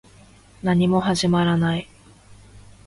[0.63, 1.87] 何も始まらない